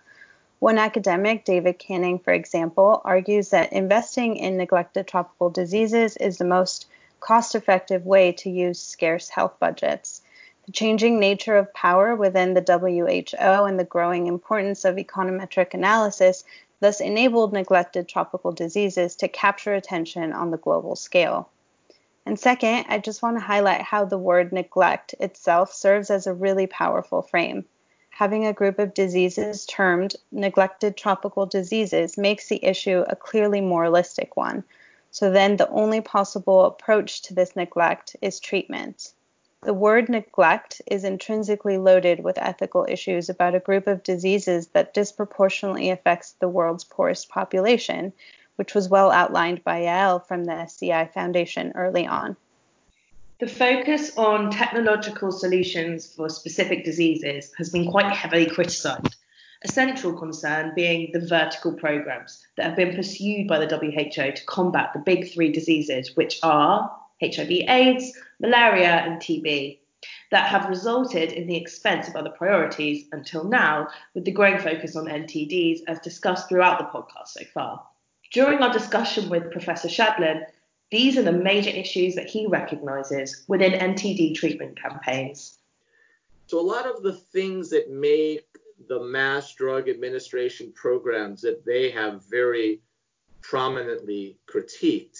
One 0.57 0.79
academic, 0.79 1.45
David 1.45 1.77
Canning, 1.77 2.17
for 2.17 2.33
example, 2.33 3.01
argues 3.05 3.49
that 3.49 3.71
investing 3.71 4.37
in 4.37 4.57
neglected 4.57 5.07
tropical 5.07 5.51
diseases 5.51 6.17
is 6.17 6.39
the 6.39 6.45
most 6.45 6.87
cost 7.19 7.53
effective 7.53 8.03
way 8.03 8.31
to 8.31 8.49
use 8.49 8.81
scarce 8.81 9.29
health 9.29 9.59
budgets. 9.59 10.23
The 10.65 10.71
changing 10.71 11.19
nature 11.19 11.57
of 11.57 11.71
power 11.75 12.15
within 12.15 12.55
the 12.55 12.61
WHO 12.61 13.65
and 13.65 13.79
the 13.79 13.83
growing 13.83 14.25
importance 14.25 14.83
of 14.85 14.95
econometric 14.95 15.75
analysis 15.75 16.43
thus 16.79 16.99
enabled 16.99 17.53
neglected 17.53 18.07
tropical 18.07 18.51
diseases 18.51 19.15
to 19.15 19.27
capture 19.27 19.73
attention 19.73 20.33
on 20.33 20.51
the 20.51 20.57
global 20.57 20.95
scale. 20.95 21.49
And 22.25 22.39
second, 22.39 22.85
I 22.89 22.97
just 22.97 23.21
want 23.21 23.37
to 23.37 23.45
highlight 23.45 23.81
how 23.81 24.05
the 24.05 24.17
word 24.17 24.51
neglect 24.51 25.13
itself 25.19 25.71
serves 25.73 26.09
as 26.09 26.25
a 26.25 26.33
really 26.33 26.67
powerful 26.67 27.21
frame. 27.21 27.65
Having 28.09 28.47
a 28.47 28.53
group 28.53 28.79
of 28.79 28.93
diseases 28.93 29.65
termed 29.65 30.15
neglected 30.31 30.97
tropical 30.97 31.45
diseases 31.45 32.17
makes 32.17 32.47
the 32.47 32.63
issue 32.63 33.03
a 33.07 33.15
clearly 33.15 33.61
moralistic 33.61 34.35
one. 34.37 34.63
So 35.11 35.29
then 35.31 35.57
the 35.57 35.69
only 35.69 36.01
possible 36.01 36.65
approach 36.65 37.21
to 37.23 37.33
this 37.33 37.55
neglect 37.55 38.15
is 38.21 38.39
treatment. 38.39 39.13
The 39.65 39.73
word 39.73 40.09
neglect 40.09 40.79
is 40.85 41.03
intrinsically 41.03 41.79
loaded 41.79 42.23
with 42.23 42.37
ethical 42.37 42.85
issues 42.87 43.29
about 43.29 43.55
a 43.55 43.59
group 43.59 43.87
of 43.87 44.03
diseases 44.03 44.67
that 44.73 44.93
disproportionately 44.93 45.89
affects 45.89 46.33
the 46.33 46.47
world's 46.47 46.83
poorest 46.83 47.29
population, 47.29 48.13
which 48.57 48.75
was 48.75 48.89
well 48.89 49.09
outlined 49.09 49.63
by 49.63 49.81
Yael 49.81 50.23
from 50.23 50.43
the 50.43 50.53
SCI 50.53 51.07
Foundation 51.07 51.71
early 51.73 52.05
on. 52.05 52.37
The 53.39 53.47
focus 53.47 54.15
on 54.19 54.51
technological 54.51 55.31
solutions 55.31 56.13
for 56.13 56.29
specific 56.29 56.85
diseases 56.85 57.51
has 57.57 57.71
been 57.71 57.89
quite 57.89 58.13
heavily 58.13 58.45
criticised, 58.45 59.15
a 59.63 59.67
central 59.67 60.13
concern 60.13 60.73
being 60.75 61.09
the 61.11 61.25
vertical 61.25 61.73
programs 61.73 62.45
that 62.55 62.67
have 62.67 62.75
been 62.75 62.95
pursued 62.95 63.47
by 63.47 63.57
the 63.57 63.77
WHO 63.77 64.31
to 64.31 64.45
combat 64.45 64.91
the 64.93 64.99
big 64.99 65.33
three 65.33 65.51
diseases, 65.51 66.15
which 66.15 66.39
are 66.43 66.95
HIV 67.21 67.51
AIDS, 67.67 68.11
malaria, 68.39 69.03
and 69.05 69.21
TB 69.21 69.79
that 70.31 70.49
have 70.49 70.69
resulted 70.69 71.31
in 71.31 71.47
the 71.47 71.55
expense 71.55 72.07
of 72.07 72.15
other 72.15 72.29
priorities 72.29 73.05
until 73.11 73.43
now, 73.43 73.87
with 74.13 74.25
the 74.25 74.31
growing 74.31 74.59
focus 74.59 74.95
on 74.95 75.05
NTDs 75.05 75.81
as 75.87 75.99
discussed 75.99 76.49
throughout 76.49 76.79
the 76.79 76.85
podcast 76.85 77.29
so 77.29 77.45
far. 77.53 77.85
During 78.31 78.59
our 78.59 78.73
discussion 78.73 79.29
with 79.29 79.51
Professor 79.51 79.87
Shadlen, 79.87 80.45
these 80.91 81.17
are 81.17 81.23
the 81.23 81.31
major 81.31 81.69
issues 81.69 82.15
that 82.15 82.29
he 82.29 82.47
recognises 82.47 83.43
within 83.47 83.73
NTD 83.73 84.35
treatment 84.35 84.79
campaigns. 84.79 85.57
So, 86.47 86.59
a 86.59 86.61
lot 86.61 86.85
of 86.85 87.01
the 87.01 87.13
things 87.13 87.69
that 87.71 87.89
make 87.89 88.45
the 88.87 88.99
mass 88.99 89.53
drug 89.55 89.89
administration 89.89 90.71
programs 90.73 91.41
that 91.41 91.65
they 91.65 91.89
have 91.91 92.25
very 92.29 92.81
prominently 93.41 94.37
critiqued, 94.47 95.17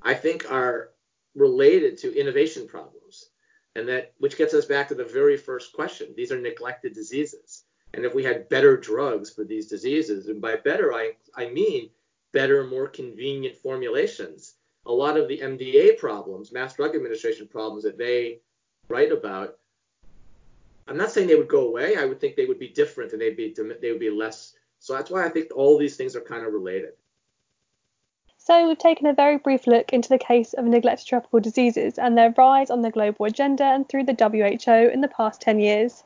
I 0.00 0.14
think 0.14 0.50
are 0.50 0.90
related 1.34 1.98
to 1.98 2.18
innovation 2.18 2.66
problems. 2.66 3.30
And 3.76 3.88
that, 3.88 4.12
which 4.18 4.36
gets 4.36 4.54
us 4.54 4.66
back 4.66 4.88
to 4.88 4.94
the 4.94 5.04
very 5.04 5.36
first 5.36 5.72
question. 5.72 6.14
These 6.16 6.30
are 6.30 6.40
neglected 6.40 6.94
diseases. 6.94 7.64
And 7.92 8.04
if 8.04 8.14
we 8.14 8.24
had 8.24 8.48
better 8.48 8.76
drugs 8.76 9.30
for 9.30 9.44
these 9.44 9.68
diseases, 9.68 10.28
and 10.28 10.40
by 10.40 10.56
better, 10.56 10.92
I, 10.92 11.12
I 11.36 11.48
mean 11.48 11.90
better, 12.32 12.64
more 12.64 12.88
convenient 12.88 13.56
formulations. 13.56 14.54
A 14.86 14.92
lot 14.92 15.16
of 15.16 15.28
the 15.28 15.38
MDA 15.38 15.98
problems, 15.98 16.52
mass 16.52 16.74
drug 16.74 16.94
administration 16.94 17.48
problems 17.48 17.84
that 17.84 17.98
they 17.98 18.40
write 18.88 19.12
about, 19.12 19.58
I'm 20.86 20.98
not 20.98 21.10
saying 21.10 21.28
they 21.28 21.36
would 21.36 21.48
go 21.48 21.68
away. 21.68 21.96
I 21.96 22.04
would 22.04 22.20
think 22.20 22.36
they 22.36 22.44
would 22.44 22.58
be 22.58 22.68
different 22.68 23.12
and 23.12 23.20
they'd 23.20 23.36
be 23.36 23.54
they 23.80 23.90
would 23.90 24.00
be 24.00 24.10
less. 24.10 24.54
So 24.80 24.92
that's 24.92 25.10
why 25.10 25.24
I 25.24 25.30
think 25.30 25.48
all 25.54 25.78
these 25.78 25.96
things 25.96 26.14
are 26.14 26.20
kind 26.20 26.44
of 26.44 26.52
related. 26.52 26.92
So, 28.46 28.68
we've 28.68 28.76
taken 28.76 29.06
a 29.06 29.14
very 29.14 29.38
brief 29.38 29.66
look 29.66 29.94
into 29.94 30.10
the 30.10 30.18
case 30.18 30.52
of 30.52 30.66
neglected 30.66 31.06
tropical 31.06 31.40
diseases 31.40 31.98
and 31.98 32.14
their 32.14 32.34
rise 32.36 32.68
on 32.68 32.82
the 32.82 32.90
global 32.90 33.24
agenda 33.24 33.64
and 33.64 33.88
through 33.88 34.04
the 34.04 34.12
WHO 34.12 34.90
in 34.92 35.00
the 35.00 35.08
past 35.08 35.40
10 35.40 35.60
years. 35.60 36.04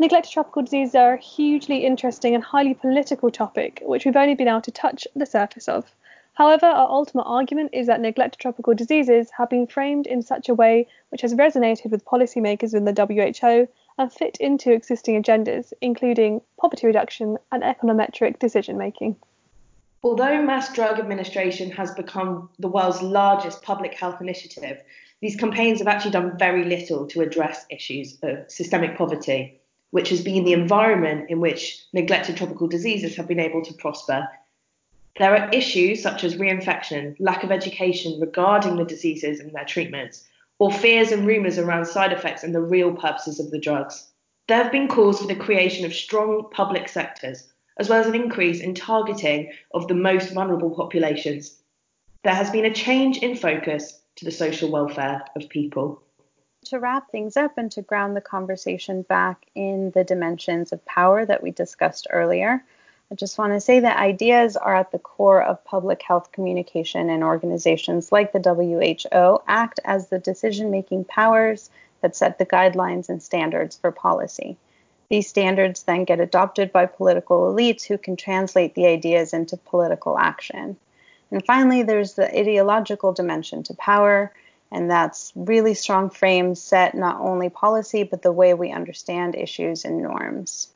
Neglected 0.00 0.32
tropical 0.32 0.62
diseases 0.62 0.96
are 0.96 1.12
a 1.12 1.18
hugely 1.18 1.86
interesting 1.86 2.34
and 2.34 2.42
highly 2.42 2.74
political 2.74 3.30
topic, 3.30 3.80
which 3.86 4.04
we've 4.04 4.16
only 4.16 4.34
been 4.34 4.48
able 4.48 4.60
to 4.62 4.72
touch 4.72 5.06
the 5.14 5.24
surface 5.24 5.68
of. 5.68 5.94
However, 6.32 6.66
our 6.66 6.90
ultimate 6.90 7.26
argument 7.26 7.70
is 7.72 7.86
that 7.86 8.00
neglected 8.00 8.40
tropical 8.40 8.74
diseases 8.74 9.30
have 9.38 9.48
been 9.48 9.68
framed 9.68 10.08
in 10.08 10.20
such 10.20 10.48
a 10.48 10.56
way 10.56 10.88
which 11.10 11.22
has 11.22 11.34
resonated 11.34 11.92
with 11.92 12.04
policymakers 12.04 12.74
in 12.74 12.86
the 12.86 13.06
WHO 13.06 13.68
and 13.98 14.12
fit 14.12 14.36
into 14.40 14.72
existing 14.72 15.22
agendas, 15.22 15.72
including 15.80 16.40
poverty 16.60 16.88
reduction 16.88 17.38
and 17.52 17.62
econometric 17.62 18.40
decision 18.40 18.76
making. 18.76 19.14
Although 20.00 20.42
mass 20.42 20.72
drug 20.72 21.00
administration 21.00 21.72
has 21.72 21.92
become 21.92 22.50
the 22.60 22.68
world's 22.68 23.02
largest 23.02 23.62
public 23.62 23.94
health 23.94 24.20
initiative, 24.20 24.80
these 25.20 25.34
campaigns 25.34 25.80
have 25.80 25.88
actually 25.88 26.12
done 26.12 26.38
very 26.38 26.64
little 26.64 27.08
to 27.08 27.20
address 27.20 27.66
issues 27.68 28.16
of 28.22 28.48
systemic 28.48 28.96
poverty, 28.96 29.60
which 29.90 30.10
has 30.10 30.22
been 30.22 30.44
the 30.44 30.52
environment 30.52 31.28
in 31.30 31.40
which 31.40 31.84
neglected 31.92 32.36
tropical 32.36 32.68
diseases 32.68 33.16
have 33.16 33.26
been 33.26 33.40
able 33.40 33.60
to 33.64 33.74
prosper. 33.74 34.28
There 35.18 35.36
are 35.36 35.50
issues 35.50 36.00
such 36.00 36.22
as 36.22 36.36
reinfection, 36.36 37.16
lack 37.18 37.42
of 37.42 37.50
education 37.50 38.20
regarding 38.20 38.76
the 38.76 38.84
diseases 38.84 39.40
and 39.40 39.52
their 39.52 39.64
treatments, 39.64 40.28
or 40.60 40.70
fears 40.70 41.10
and 41.10 41.26
rumours 41.26 41.58
around 41.58 41.86
side 41.86 42.12
effects 42.12 42.44
and 42.44 42.54
the 42.54 42.60
real 42.60 42.92
purposes 42.92 43.40
of 43.40 43.50
the 43.50 43.58
drugs. 43.58 44.12
There 44.46 44.62
have 44.62 44.70
been 44.70 44.86
calls 44.86 45.20
for 45.20 45.26
the 45.26 45.34
creation 45.34 45.84
of 45.84 45.92
strong 45.92 46.48
public 46.52 46.88
sectors 46.88 47.52
as 47.78 47.88
well 47.88 48.00
as 48.00 48.06
an 48.06 48.14
increase 48.14 48.60
in 48.60 48.74
targeting 48.74 49.52
of 49.72 49.88
the 49.88 49.94
most 49.94 50.32
vulnerable 50.32 50.70
populations. 50.70 51.56
There 52.24 52.34
has 52.34 52.50
been 52.50 52.64
a 52.64 52.74
change 52.74 53.18
in 53.18 53.36
focus 53.36 54.00
to 54.16 54.24
the 54.24 54.32
social 54.32 54.70
welfare 54.70 55.24
of 55.36 55.48
people. 55.48 56.02
To 56.66 56.80
wrap 56.80 57.10
things 57.10 57.36
up 57.36 57.56
and 57.56 57.70
to 57.72 57.82
ground 57.82 58.16
the 58.16 58.20
conversation 58.20 59.02
back 59.02 59.46
in 59.54 59.92
the 59.92 60.02
dimensions 60.02 60.72
of 60.72 60.84
power 60.84 61.24
that 61.24 61.42
we 61.42 61.52
discussed 61.52 62.08
earlier, 62.10 62.64
I 63.10 63.14
just 63.14 63.38
want 63.38 63.54
to 63.54 63.60
say 63.60 63.80
that 63.80 63.96
ideas 63.96 64.56
are 64.56 64.76
at 64.76 64.90
the 64.90 64.98
core 64.98 65.42
of 65.42 65.64
public 65.64 66.02
health 66.02 66.32
communication, 66.32 67.08
and 67.08 67.24
organizations 67.24 68.12
like 68.12 68.32
the 68.32 68.40
WHO 68.40 69.42
act 69.46 69.80
as 69.84 70.08
the 70.08 70.18
decision 70.18 70.70
making 70.70 71.04
powers 71.04 71.70
that 72.02 72.16
set 72.16 72.38
the 72.38 72.44
guidelines 72.44 73.08
and 73.08 73.22
standards 73.22 73.76
for 73.76 73.90
policy. 73.90 74.58
These 75.10 75.28
standards 75.28 75.84
then 75.84 76.04
get 76.04 76.20
adopted 76.20 76.70
by 76.70 76.84
political 76.84 77.52
elites 77.52 77.84
who 77.84 77.96
can 77.96 78.16
translate 78.16 78.74
the 78.74 78.86
ideas 78.86 79.32
into 79.32 79.56
political 79.56 80.18
action. 80.18 80.76
And 81.30 81.44
finally, 81.46 81.82
there's 81.82 82.14
the 82.14 82.28
ideological 82.38 83.14
dimension 83.14 83.62
to 83.64 83.74
power, 83.74 84.32
and 84.70 84.90
that's 84.90 85.32
really 85.34 85.72
strong 85.72 86.10
frames 86.10 86.60
set 86.60 86.94
not 86.94 87.20
only 87.20 87.48
policy, 87.48 88.02
but 88.02 88.20
the 88.20 88.32
way 88.32 88.52
we 88.52 88.70
understand 88.70 89.34
issues 89.34 89.84
and 89.84 90.02
norms. 90.02 90.68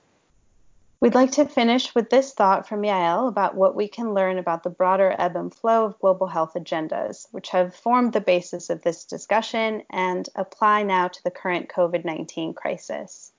We'd 1.02 1.16
like 1.16 1.32
to 1.32 1.44
finish 1.46 1.94
with 1.94 2.10
this 2.10 2.32
thought 2.32 2.68
from 2.68 2.82
Yael 2.82 3.28
about 3.28 3.56
what 3.56 3.74
we 3.74 3.88
can 3.88 4.14
learn 4.14 4.38
about 4.38 4.62
the 4.62 4.70
broader 4.70 5.14
ebb 5.18 5.36
and 5.36 5.52
flow 5.52 5.84
of 5.84 5.98
global 5.98 6.28
health 6.28 6.54
agendas, 6.54 7.26
which 7.32 7.48
have 7.50 7.74
formed 7.74 8.12
the 8.12 8.20
basis 8.20 8.70
of 8.70 8.82
this 8.82 9.04
discussion 9.04 9.82
and 9.90 10.28
apply 10.36 10.84
now 10.84 11.08
to 11.08 11.24
the 11.24 11.30
current 11.30 11.68
COVID 11.68 12.04
19 12.04 12.54
crisis. 12.54 13.31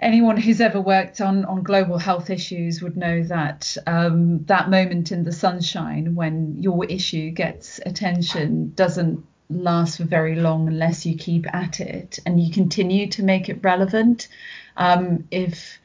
Anyone 0.00 0.36
who's 0.36 0.60
ever 0.60 0.80
worked 0.80 1.20
on, 1.20 1.44
on 1.44 1.62
global 1.62 1.98
health 1.98 2.30
issues 2.30 2.82
would 2.82 2.96
know 2.96 3.22
that 3.24 3.76
um, 3.86 4.44
that 4.44 4.70
moment 4.70 5.12
in 5.12 5.24
the 5.24 5.32
sunshine 5.32 6.14
when 6.14 6.56
your 6.60 6.84
issue 6.86 7.30
gets 7.30 7.80
attention 7.86 8.72
doesn't 8.74 9.24
last 9.50 9.98
for 9.98 10.04
very 10.04 10.36
long 10.36 10.68
unless 10.68 11.04
you 11.04 11.16
keep 11.16 11.52
at 11.54 11.80
it 11.80 12.18
and 12.26 12.40
you 12.40 12.52
continue 12.52 13.06
to 13.08 13.22
make 13.22 13.48
it 13.48 13.58
relevant. 13.62 14.28
Um, 14.76 15.26
if 15.30 15.78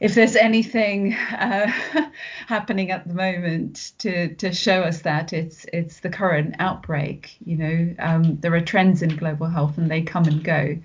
if 0.00 0.16
there's 0.16 0.34
anything 0.34 1.14
uh, 1.14 1.70
happening 2.48 2.90
at 2.90 3.06
the 3.06 3.14
moment 3.14 3.92
to 3.98 4.34
to 4.34 4.52
show 4.52 4.82
us 4.82 5.02
that 5.02 5.32
it's 5.32 5.64
it's 5.72 6.00
the 6.00 6.10
current 6.10 6.56
outbreak. 6.58 7.36
You 7.44 7.56
know, 7.56 7.94
um, 7.98 8.36
there 8.40 8.54
are 8.54 8.60
trends 8.60 9.02
in 9.02 9.16
global 9.16 9.46
health 9.46 9.78
and 9.78 9.90
they 9.90 10.02
come 10.02 10.24
and 10.24 10.42
go. 10.42 10.76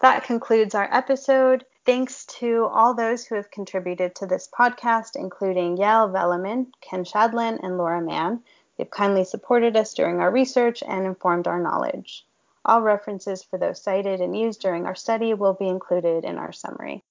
That 0.00 0.24
concludes 0.24 0.74
our 0.74 0.88
episode. 0.90 1.66
Thanks 1.84 2.24
to 2.40 2.64
all 2.72 2.94
those 2.94 3.24
who 3.24 3.34
have 3.34 3.50
contributed 3.50 4.14
to 4.14 4.26
this 4.26 4.48
podcast, 4.48 5.14
including 5.14 5.76
Yael 5.76 6.10
Velleman, 6.10 6.68
Ken 6.80 7.04
Shadlen, 7.04 7.60
and 7.62 7.76
Laura 7.76 8.00
Mann. 8.00 8.42
They've 8.78 8.88
kindly 8.88 9.24
supported 9.24 9.76
us 9.76 9.92
during 9.92 10.20
our 10.20 10.30
research 10.30 10.82
and 10.82 11.04
informed 11.04 11.46
our 11.46 11.60
knowledge. 11.60 12.24
All 12.64 12.80
references 12.80 13.42
for 13.42 13.58
those 13.58 13.82
cited 13.82 14.22
and 14.22 14.34
used 14.34 14.62
during 14.62 14.86
our 14.86 14.94
study 14.94 15.34
will 15.34 15.54
be 15.54 15.68
included 15.68 16.24
in 16.24 16.38
our 16.38 16.52
summary. 16.52 17.04